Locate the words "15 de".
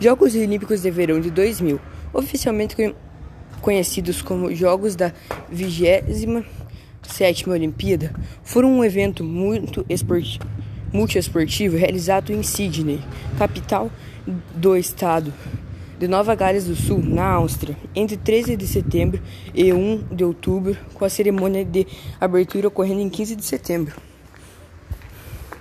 23.08-23.44